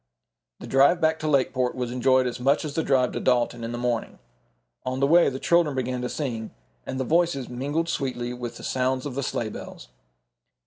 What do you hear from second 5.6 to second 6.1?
began to